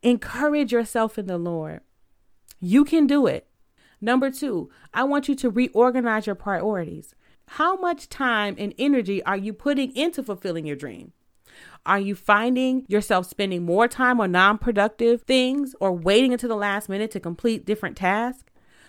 Encourage 0.03 0.71
yourself 0.71 1.17
in 1.17 1.27
the 1.27 1.37
Lord. 1.37 1.81
You 2.59 2.85
can 2.85 3.07
do 3.07 3.27
it. 3.27 3.47
Number 3.99 4.31
two, 4.31 4.69
I 4.93 5.03
want 5.03 5.29
you 5.29 5.35
to 5.35 5.49
reorganize 5.49 6.25
your 6.25 6.35
priorities. 6.35 7.13
How 7.55 7.75
much 7.75 8.07
time 8.07 8.55
and 8.57 8.73
energy 8.79 9.21
are 9.25 9.35
you 9.35 9.51
putting 9.51 9.93
into 9.93 10.23
fulfilling 10.23 10.65
your 10.65 10.77
dream? 10.77 11.11
Are 11.85 11.99
you 11.99 12.15
finding 12.15 12.85
yourself 12.87 13.25
spending 13.25 13.65
more 13.65 13.89
time 13.89 14.21
on 14.21 14.31
non 14.31 14.57
productive 14.57 15.23
things 15.23 15.75
or 15.81 15.91
waiting 15.91 16.31
until 16.31 16.47
the 16.47 16.55
last 16.55 16.87
minute 16.87 17.11
to 17.11 17.19
complete 17.19 17.65
different 17.65 17.97
tasks? 17.97 18.45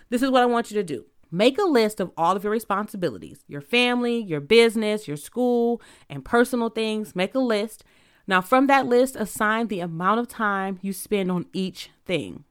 This 0.09 0.21
is 0.21 0.31
what 0.31 0.43
I 0.43 0.45
want 0.45 0.71
you 0.71 0.75
to 0.75 0.83
do. 0.83 1.03
Make 1.29 1.57
a 1.57 1.65
list 1.65 1.99
of 1.99 2.11
all 2.15 2.37
of 2.37 2.45
your 2.45 2.53
responsibilities 2.53 3.43
your 3.49 3.59
family, 3.59 4.23
your 4.23 4.39
business, 4.39 5.09
your 5.09 5.17
school, 5.17 5.81
and 6.09 6.23
personal 6.23 6.69
things. 6.69 7.17
Make 7.17 7.35
a 7.35 7.39
list. 7.39 7.83
Now, 8.27 8.39
from 8.39 8.67
that 8.67 8.85
list, 8.85 9.17
assign 9.17 9.67
the 9.67 9.81
amount 9.81 10.21
of 10.21 10.29
time 10.29 10.79
you 10.81 10.93
spend 10.93 11.29
on 11.29 11.47
each 11.51 11.89
thing. 12.05 12.45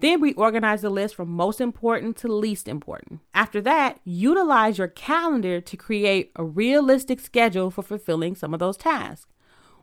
Then 0.00 0.20
reorganize 0.20 0.82
the 0.82 0.90
list 0.90 1.14
from 1.14 1.28
most 1.30 1.60
important 1.60 2.16
to 2.18 2.28
least 2.28 2.68
important. 2.68 3.20
After 3.32 3.60
that, 3.62 4.00
utilize 4.04 4.78
your 4.78 4.88
calendar 4.88 5.60
to 5.60 5.76
create 5.76 6.32
a 6.36 6.44
realistic 6.44 7.20
schedule 7.20 7.70
for 7.70 7.82
fulfilling 7.82 8.34
some 8.34 8.52
of 8.52 8.60
those 8.60 8.76
tasks. 8.76 9.26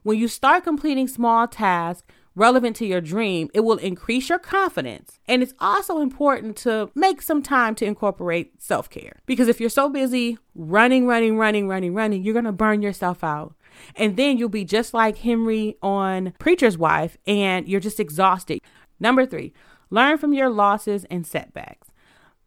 When 0.04 0.18
you 0.18 0.28
start 0.28 0.64
completing 0.64 1.08
small 1.08 1.48
tasks 1.48 2.08
relevant 2.36 2.76
to 2.78 2.86
your 2.86 3.02
dream, 3.02 3.50
it 3.54 3.60
will 3.62 3.78
increase 3.78 4.30
your 4.30 4.40
confidence. 4.40 5.20
And 5.28 5.44
it's 5.44 5.54
also 5.60 6.00
important 6.00 6.56
to 6.58 6.90
make 6.96 7.22
some 7.22 7.44
time 7.44 7.76
to 7.76 7.86
incorporate 7.86 8.62
self 8.62 8.90
care. 8.90 9.22
Because 9.26 9.48
if 9.48 9.60
you're 9.60 9.70
so 9.70 9.90
busy 9.90 10.38
running, 10.56 11.08
running, 11.08 11.38
running, 11.38 11.68
running, 11.68 11.94
running, 11.94 12.24
you're 12.24 12.34
going 12.34 12.46
to 12.46 12.52
burn 12.52 12.82
yourself 12.82 13.24
out. 13.24 13.56
And 13.96 14.18
then 14.18 14.38
you'll 14.38 14.50
be 14.50 14.66
just 14.66 14.94
like 14.94 15.20
Henry 15.20 15.78
on 15.82 16.34
Preacher's 16.40 16.78
Wife, 16.78 17.18
and 17.26 17.68
you're 17.68 17.80
just 17.80 18.00
exhausted. 18.00 18.60
Number 19.00 19.26
three, 19.26 19.54
Learn 19.92 20.18
from 20.18 20.34
your 20.34 20.50
losses 20.50 21.06
and 21.12 21.28
setbacks. 21.28 21.90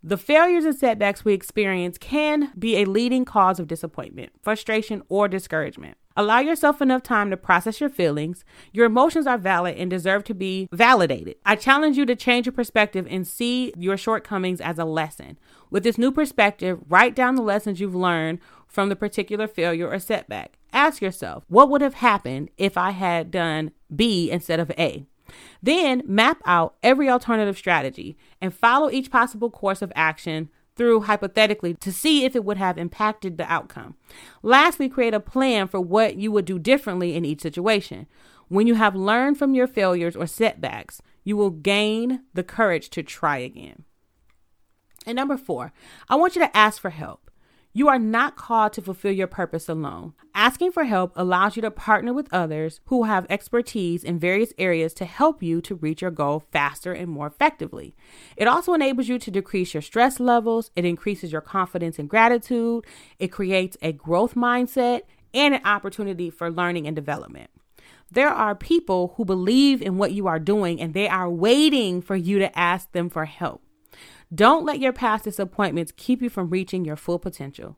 The 0.02 0.16
failures 0.16 0.64
and 0.64 0.74
setbacks 0.74 1.24
we 1.24 1.34
experience 1.34 1.98
can 1.98 2.52
be 2.58 2.76
a 2.76 2.84
leading 2.84 3.24
cause 3.24 3.60
of 3.60 3.68
disappointment, 3.68 4.32
frustration, 4.42 5.02
or 5.08 5.28
discouragement. 5.28 5.96
Allow 6.16 6.40
yourself 6.40 6.80
enough 6.80 7.02
time 7.02 7.30
to 7.30 7.36
process 7.36 7.80
your 7.80 7.90
feelings. 7.90 8.44
Your 8.72 8.86
emotions 8.86 9.26
are 9.26 9.36
valid 9.36 9.76
and 9.76 9.90
deserve 9.90 10.24
to 10.24 10.34
be 10.34 10.68
validated. 10.72 11.36
I 11.44 11.56
challenge 11.56 11.96
you 11.96 12.06
to 12.06 12.14
change 12.14 12.46
your 12.46 12.52
perspective 12.52 13.06
and 13.10 13.26
see 13.26 13.72
your 13.76 13.96
shortcomings 13.96 14.60
as 14.60 14.78
a 14.78 14.84
lesson. 14.84 15.38
With 15.70 15.82
this 15.82 15.98
new 15.98 16.12
perspective, 16.12 16.80
write 16.88 17.16
down 17.16 17.34
the 17.34 17.42
lessons 17.42 17.80
you've 17.80 17.96
learned 17.96 18.38
from 18.68 18.88
the 18.88 18.96
particular 18.96 19.46
failure 19.48 19.90
or 19.90 19.98
setback. 19.98 20.58
Ask 20.72 21.02
yourself, 21.02 21.44
what 21.48 21.68
would 21.68 21.80
have 21.80 21.94
happened 21.94 22.50
if 22.56 22.78
I 22.78 22.90
had 22.90 23.30
done 23.30 23.72
B 23.94 24.30
instead 24.30 24.60
of 24.60 24.70
A? 24.72 25.06
Then 25.62 26.02
map 26.06 26.42
out 26.44 26.76
every 26.82 27.08
alternative 27.08 27.56
strategy 27.56 28.16
and 28.40 28.54
follow 28.54 28.90
each 28.90 29.10
possible 29.10 29.50
course 29.50 29.82
of 29.82 29.92
action 29.94 30.50
through 30.76 31.02
hypothetically 31.02 31.74
to 31.74 31.92
see 31.92 32.24
if 32.24 32.34
it 32.34 32.44
would 32.44 32.56
have 32.56 32.78
impacted 32.78 33.38
the 33.38 33.50
outcome. 33.50 33.94
Lastly, 34.42 34.88
create 34.88 35.14
a 35.14 35.20
plan 35.20 35.68
for 35.68 35.80
what 35.80 36.16
you 36.16 36.32
would 36.32 36.44
do 36.44 36.58
differently 36.58 37.14
in 37.14 37.24
each 37.24 37.40
situation. 37.40 38.06
When 38.48 38.66
you 38.66 38.74
have 38.74 38.94
learned 38.94 39.38
from 39.38 39.54
your 39.54 39.66
failures 39.66 40.16
or 40.16 40.26
setbacks, 40.26 41.00
you 41.22 41.36
will 41.36 41.50
gain 41.50 42.22
the 42.34 42.42
courage 42.42 42.90
to 42.90 43.02
try 43.02 43.38
again. 43.38 43.84
And 45.06 45.16
number 45.16 45.36
four, 45.36 45.72
I 46.08 46.16
want 46.16 46.34
you 46.34 46.42
to 46.42 46.56
ask 46.56 46.80
for 46.80 46.90
help. 46.90 47.23
You 47.76 47.88
are 47.88 47.98
not 47.98 48.36
called 48.36 48.72
to 48.74 48.82
fulfill 48.82 49.10
your 49.10 49.26
purpose 49.26 49.68
alone. 49.68 50.14
Asking 50.32 50.70
for 50.70 50.84
help 50.84 51.12
allows 51.16 51.56
you 51.56 51.62
to 51.62 51.72
partner 51.72 52.12
with 52.12 52.32
others 52.32 52.80
who 52.84 53.02
have 53.02 53.26
expertise 53.28 54.04
in 54.04 54.16
various 54.16 54.52
areas 54.58 54.94
to 54.94 55.04
help 55.04 55.42
you 55.42 55.60
to 55.62 55.74
reach 55.74 56.00
your 56.00 56.12
goal 56.12 56.44
faster 56.52 56.92
and 56.92 57.10
more 57.10 57.26
effectively. 57.26 57.96
It 58.36 58.46
also 58.46 58.74
enables 58.74 59.08
you 59.08 59.18
to 59.18 59.28
decrease 59.28 59.74
your 59.74 59.82
stress 59.82 60.20
levels, 60.20 60.70
it 60.76 60.84
increases 60.84 61.32
your 61.32 61.40
confidence 61.40 61.98
and 61.98 62.08
gratitude, 62.08 62.84
it 63.18 63.32
creates 63.32 63.76
a 63.82 63.90
growth 63.90 64.36
mindset 64.36 65.00
and 65.34 65.56
an 65.56 65.64
opportunity 65.64 66.30
for 66.30 66.52
learning 66.52 66.86
and 66.86 66.94
development. 66.94 67.50
There 68.08 68.30
are 68.30 68.54
people 68.54 69.14
who 69.16 69.24
believe 69.24 69.82
in 69.82 69.98
what 69.98 70.12
you 70.12 70.28
are 70.28 70.38
doing 70.38 70.80
and 70.80 70.94
they 70.94 71.08
are 71.08 71.28
waiting 71.28 72.02
for 72.02 72.14
you 72.14 72.38
to 72.38 72.56
ask 72.56 72.92
them 72.92 73.10
for 73.10 73.24
help. 73.24 73.62
Don't 74.34 74.64
let 74.64 74.80
your 74.80 74.92
past 74.92 75.22
disappointments 75.24 75.92
keep 75.96 76.20
you 76.20 76.28
from 76.28 76.48
reaching 76.50 76.84
your 76.84 76.96
full 76.96 77.20
potential. 77.20 77.76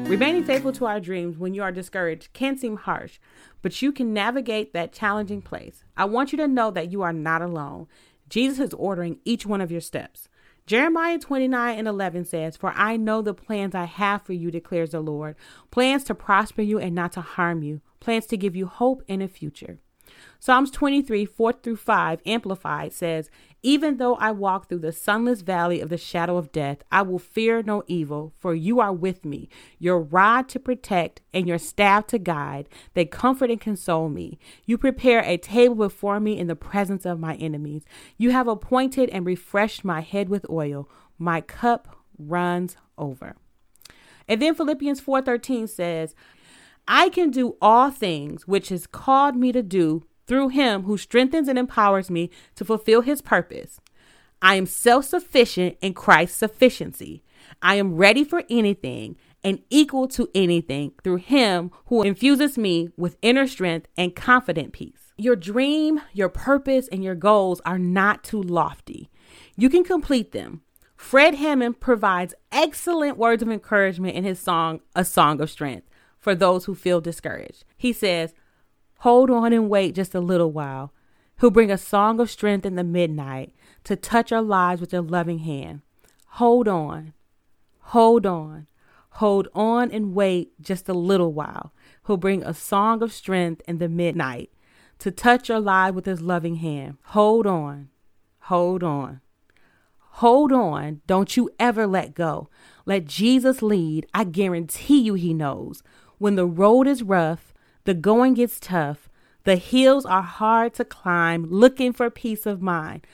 Remaining 0.07 0.45
faithful 0.45 0.73
to 0.73 0.85
our 0.85 1.01
dreams 1.01 1.39
when 1.39 1.55
you 1.55 1.63
are 1.63 1.73
discouraged 1.73 2.33
can 2.35 2.59
seem 2.59 2.77
harsh, 2.77 3.19
but 3.63 3.81
you 3.81 3.91
can 3.91 4.13
navigate 4.13 4.75
that 4.75 4.93
challenging 4.93 5.41
place. 5.41 5.83
I 5.97 6.05
want 6.05 6.31
you 6.31 6.37
to 6.39 6.47
know 6.47 6.71
that 6.73 6.93
you 6.93 7.01
are 7.01 7.13
not 7.13 7.41
alone. 7.41 7.89
Jesus 8.29 8.59
is 8.59 8.75
ordering 8.75 9.19
each 9.25 9.47
one 9.47 9.63
of 9.63 9.73
your 9.73 9.81
steps. 9.81 10.29
Jeremiah 10.67 11.19
29 11.19 11.79
and 11.79 11.89
11 11.89 12.27
says, 12.27 12.55
For 12.55 12.73
I 12.77 12.99
know 12.99 13.23
the 13.23 13.33
plans 13.33 13.75
I 13.75 13.85
have 13.85 14.23
for 14.23 14.35
you, 14.35 14.51
declares 14.51 14.91
the 14.91 15.01
Lord 15.01 15.37
plans 15.71 16.05
to 16.05 16.15
prosper 16.15 16.61
you 16.61 16.79
and 16.79 16.95
not 16.95 17.13
to 17.13 17.23
harm 17.23 17.63
you, 17.63 17.81
plans 17.99 18.27
to 18.27 18.37
give 18.37 18.55
you 18.55 18.67
hope 18.67 19.03
and 19.09 19.23
a 19.23 19.29
future. 19.29 19.79
Psalms 20.39 20.71
23, 20.71 21.25
4 21.25 21.53
through 21.55 21.77
5, 21.77 22.21
Amplified 22.27 22.93
says, 22.93 23.31
Even 23.63 23.97
though 23.97 24.15
I 24.17 24.31
walk 24.31 24.69
through 24.69 24.81
the 24.81 24.93
sunless 24.93 25.41
valley 25.41 25.81
of 25.81 25.89
the 25.89 25.97
shadow 25.97 26.37
of 26.37 26.53
death, 26.53 26.83
I 26.93 27.03
will 27.03 27.19
fear 27.19 27.63
no 27.63 27.83
evil, 27.87 28.35
for 28.39 28.55
you 28.55 28.79
are 28.79 28.93
with 28.93 29.25
me. 29.25 29.49
Your 29.79 29.99
rod 29.99 30.49
to 30.51 30.59
protect 30.59 31.23
and 31.33 31.49
your 31.49 31.59
staff 31.59 32.07
to 32.09 32.19
guide, 32.19 32.69
they 32.93 33.07
comfort 33.07 33.51
and 33.51 33.61
console 33.61 34.09
me. 34.09 34.39
You 34.67 34.77
prepare 34.77 35.21
a 35.21 35.39
table 35.39 35.77
before 35.77 36.21
me 36.21 36.39
in 36.39 36.47
the 36.47 36.57
presence 36.57 37.07
of 37.07 37.19
my 37.19 37.37
enemies. 37.37 37.85
You 38.19 38.31
have 38.33 38.47
appointed 38.47 39.09
and 39.11 39.25
refreshed 39.25 39.85
my 39.85 40.03
head 40.03 40.29
with 40.29 40.45
oil. 40.51 40.89
My 41.19 41.41
cup 41.41 41.97
runs 42.19 42.77
over. 42.99 43.37
And 44.29 44.41
then 44.41 44.55
Philippians 44.55 45.01
4:13 45.01 45.69
says, 45.69 46.15
I 46.87 47.09
can 47.09 47.31
do 47.31 47.57
all 47.63 47.91
things 47.91 48.47
which 48.47 48.69
has 48.69 48.87
called 48.87 49.37
me 49.37 49.53
to 49.53 49.63
do 49.63 50.05
through 50.27 50.49
him 50.49 50.85
who 50.85 50.97
strengthens 50.97 51.49
and 51.49 51.59
empowers 51.59 52.11
me 52.11 52.31
to 52.57 52.65
fulfill 52.65 53.03
his 53.03 53.23
purpose. 53.23 53.81
I 54.43 54.57
am 54.57 54.67
self 54.67 55.07
sufficient 55.07 55.79
in 55.81 55.95
Christ's 55.95 56.37
sufficiency. 56.37 57.23
I 57.63 57.77
am 57.77 57.97
ready 57.97 58.25
for 58.25 58.43
anything 58.51 59.17
and 59.43 59.63
equal 59.71 60.09
to 60.09 60.29
anything 60.35 60.93
through 61.03 61.17
him 61.17 61.71
who 61.87 62.03
infuses 62.03 62.59
me 62.59 62.91
with 62.97 63.17
inner 63.23 63.47
strength 63.47 63.89
and 63.97 64.15
confident 64.15 64.73
peace. 64.73 65.13
Your 65.17 65.37
dream, 65.37 66.01
your 66.13 66.29
purpose, 66.29 66.89
and 66.89 67.05
your 67.05 67.15
goals 67.15 67.61
are 67.65 67.79
not 67.79 68.25
too 68.25 68.43
lofty. 68.43 69.11
You 69.57 69.69
can 69.69 69.85
complete 69.85 70.33
them. 70.33 70.63
Fred 70.97 71.35
Hammond 71.35 71.81
provides 71.81 72.35
excellent 72.51 73.19
words 73.19 73.43
of 73.43 73.51
encouragement 73.51 74.17
in 74.17 74.25
his 74.25 74.39
song, 74.39 74.81
A 74.97 75.05
Song 75.05 75.41
of 75.41 75.51
Strength. 75.51 75.87
For 76.25 76.35
those 76.35 76.65
who 76.65 76.75
feel 76.75 77.03
discouraged. 77.03 77.65
He 77.77 77.93
says, 77.93 78.33
Hold 79.01 79.31
on 79.31 79.53
and 79.53 79.69
wait 79.69 79.95
just 79.95 80.15
a 80.15 80.21
little 80.21 80.51
while. 80.51 80.91
He'll 81.39 81.51
bring 81.51 81.71
a 81.71 81.77
song 81.77 82.19
of 82.19 82.31
strength 82.31 82.65
in 82.65 82.77
the 82.77 82.83
midnight 82.83 83.53
to 83.85 83.95
touch 83.95 84.33
our 84.33 84.41
lives 84.41 84.81
with 84.81 84.95
a 84.95 85.03
loving 85.03 85.41
hand. 85.41 85.83
Hold 86.29 86.67
on. 86.67 87.13
Hold 87.81 88.25
on. 88.25 88.67
Hold 89.11 89.49
on 89.55 89.91
and 89.91 90.15
wait 90.15 90.59
just 90.63 90.89
a 90.89 90.95
little 90.95 91.35
while. 91.35 91.75
He'll 92.07 92.17
bring 92.17 92.43
a 92.43 92.55
song 92.55 93.03
of 93.03 93.13
strength 93.13 93.61
in 93.69 93.77
the 93.77 93.89
midnight 93.91 94.51
to 95.01 95.11
touch 95.11 95.51
your 95.51 95.61
lives 95.61 95.95
with 95.95 96.07
his 96.07 96.23
loving 96.23 96.57
hand. 96.57 96.97
Hold 97.09 97.47
on. 97.47 97.91
Hold 98.45 98.83
on. 98.83 99.21
Hold 100.19 100.53
on. 100.53 101.03
Don't 101.07 101.37
you 101.37 101.51
ever 101.59 101.87
let 101.87 102.15
go. 102.15 102.49
Let 102.87 103.05
Jesus 103.05 103.61
lead. 103.61 104.07
I 104.15 104.25
guarantee 104.25 105.01
you 105.01 105.15
he 105.15 105.35
knows. 105.35 105.83
When 106.25 106.37
the 106.37 106.47
road 106.47 106.87
is 106.87 107.03
rough, 107.03 107.53
the 107.85 107.93
going 107.93 108.33
gets 108.33 108.59
tough, 108.59 109.11
the 109.43 109.57
hills 109.57 110.07
are 110.07 110.23
hard 110.23 110.73
to 110.73 110.83
climb, 110.83 111.45
looking 111.51 111.93
for 111.93 112.09
peace 112.09 112.47
of 112.47 112.63
mind. 112.63 113.07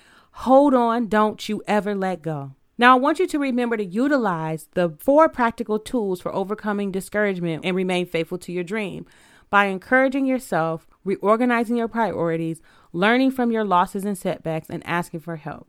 Hold 0.47 0.75
on. 0.75 1.09
Don't 1.09 1.49
you 1.49 1.61
ever 1.67 1.93
let 1.97 2.23
go. 2.23 2.53
Now, 2.79 2.95
I 2.97 3.01
want 3.01 3.19
you 3.19 3.27
to 3.27 3.39
remember 3.41 3.77
to 3.77 3.85
utilize 3.85 4.69
the 4.75 4.95
four 5.01 5.29
practical 5.29 5.81
tools 5.81 6.21
for 6.21 6.33
overcoming 6.33 6.93
discouragement 6.93 7.65
and 7.65 7.75
remain 7.75 8.07
faithful 8.07 8.39
to 8.39 8.53
your 8.53 8.63
dream 8.63 9.07
by 9.51 9.65
encouraging 9.65 10.25
yourself, 10.25 10.87
reorganizing 11.03 11.77
your 11.77 11.89
priorities, 11.89 12.63
learning 12.93 13.33
from 13.33 13.51
your 13.51 13.65
losses 13.65 14.05
and 14.05 14.17
setbacks, 14.17 14.71
and 14.71 14.87
asking 14.87 15.19
for 15.19 15.35
help. 15.35 15.69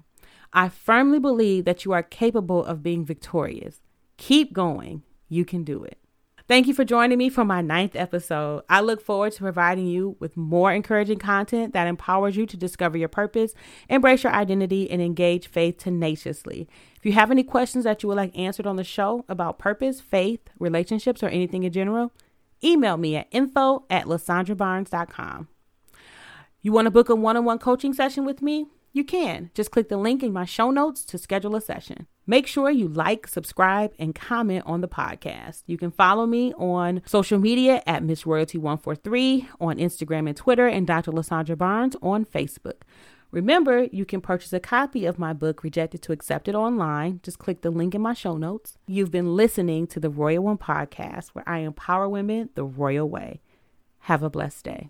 I 0.54 0.70
firmly 0.70 1.18
believe 1.18 1.66
that 1.66 1.86
you 1.86 1.92
are 1.92 2.04
capable 2.04 2.64
of 2.64 2.84
being 2.84 3.04
victorious. 3.04 3.82
Keep 4.18 4.54
going. 4.54 5.02
You 5.28 5.44
can 5.44 5.64
do 5.64 5.84
it. 5.84 5.98
Thank 6.48 6.68
you 6.68 6.74
for 6.74 6.84
joining 6.84 7.18
me 7.18 7.30
for 7.30 7.46
my 7.46 7.62
ninth 7.62 7.96
episode. 7.96 8.64
I 8.68 8.82
look 8.82 9.02
forward 9.02 9.34
to 9.34 9.40
providing 9.40 9.88
you 9.88 10.18
with 10.20 10.36
more 10.36 10.72
encouraging 10.72 11.20
content 11.20 11.74
that 11.74 11.88
empowers 11.88 12.36
you 12.36 12.46
to 12.46 12.58
discover 12.58 12.98
your 12.98 13.08
purpose, 13.08 13.54
embrace 13.90 14.24
your 14.24 14.34
identity, 14.34 14.90
and 14.90 15.02
engage 15.02 15.48
faith 15.48 15.78
tenaciously. 15.78 16.68
If 16.98 17.06
you 17.06 17.14
have 17.14 17.32
any 17.32 17.44
questions 17.44 17.84
that 17.86 18.04
you 18.04 18.10
would 18.10 18.18
like 18.18 18.38
answered 18.38 18.68
on 18.68 18.76
the 18.76 18.84
show 18.84 19.26
about 19.30 19.60
purpose, 19.60 20.02
faith, 20.02 20.42
relationships, 20.60 21.24
or 21.24 21.30
anything 21.30 21.64
in 21.64 21.72
general, 21.72 22.12
email 22.64 22.98
me 22.98 23.16
at 23.16 23.28
info 23.32 23.86
at 23.90 24.06
lasondrabarnes.com. 24.06 25.48
You 26.62 26.72
want 26.72 26.86
to 26.86 26.92
book 26.92 27.10
a 27.10 27.16
one 27.16 27.38
on 27.38 27.46
one 27.46 27.60
coaching 27.60 27.94
session 27.94 28.26
with 28.26 28.42
me? 28.42 28.68
You 28.94 29.06
can. 29.06 29.52
Just 29.54 29.72
click 29.72 29.88
the 29.88 29.98
link 29.98 30.22
in 30.22 30.34
my 30.34 30.44
show 30.44 30.70
notes 30.70 31.06
to 31.06 31.18
schedule 31.18 31.56
a 31.56 31.62
session. 31.62 32.08
Make 32.28 32.46
sure 32.46 32.70
you 32.70 32.90
like, 32.90 33.26
subscribe, 33.26 33.94
and 33.98 34.14
comment 34.14 34.64
on 34.66 34.82
the 34.82 34.88
podcast. 34.88 35.64
You 35.66 35.78
can 35.78 35.92
follow 35.92 36.26
me 36.26 36.54
on 36.56 37.02
social 37.06 37.40
media 37.40 37.82
at 37.88 38.04
Miss 38.04 38.24
Royalty143 38.24 39.48
on 39.62 39.78
Instagram 39.78 40.28
and 40.28 40.36
Twitter, 40.36 40.68
and 40.68 40.86
Dr. 40.86 41.12
LaSondra 41.12 41.58
Barnes 41.58 41.96
on 42.02 42.26
Facebook. 42.26 42.82
Remember, 43.32 43.88
you 43.94 44.04
can 44.04 44.20
purchase 44.20 44.52
a 44.52 44.60
copy 44.60 45.06
of 45.06 45.18
my 45.18 45.32
book, 45.32 45.64
Rejected 45.64 46.02
to 46.02 46.12
Accepted, 46.12 46.54
online. 46.54 47.22
Just 47.24 47.40
click 47.40 47.62
the 47.62 47.72
link 47.72 47.96
in 47.96 48.02
my 48.02 48.14
show 48.14 48.36
notes. 48.36 48.78
You've 48.88 49.12
been 49.12 49.38
listening 49.38 49.88
to 49.88 50.02
the 50.02 50.10
Royal 50.10 50.44
One 50.44 50.58
podcast, 50.58 51.30
where 51.30 51.48
I 51.48 51.60
empower 51.60 52.10
women 52.10 52.50
the 52.56 52.66
royal 52.66 53.10
way. 53.10 53.42
Have 54.00 54.22
a 54.22 54.30
blessed 54.30 54.66
day. 54.66 54.90